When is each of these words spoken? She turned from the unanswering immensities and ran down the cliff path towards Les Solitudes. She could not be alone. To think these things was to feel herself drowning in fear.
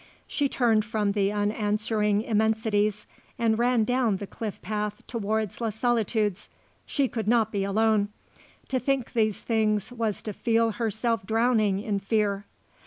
She 0.25 0.49
turned 0.49 0.83
from 0.83 1.11
the 1.11 1.31
unanswering 1.31 2.23
immensities 2.23 3.05
and 3.37 3.59
ran 3.59 3.83
down 3.83 4.17
the 4.17 4.25
cliff 4.25 4.59
path 4.63 5.05
towards 5.05 5.61
Les 5.61 5.75
Solitudes. 5.75 6.49
She 6.87 7.07
could 7.07 7.27
not 7.27 7.51
be 7.51 7.63
alone. 7.63 8.07
To 8.69 8.79
think 8.79 9.13
these 9.13 9.41
things 9.41 9.91
was 9.91 10.23
to 10.23 10.33
feel 10.33 10.71
herself 10.71 11.23
drowning 11.27 11.81
in 11.83 11.99
fear. 11.99 12.45